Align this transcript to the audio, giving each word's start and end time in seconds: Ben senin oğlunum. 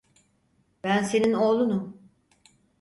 Ben 0.83 1.03
senin 1.03 1.33
oğlunum. 1.33 2.09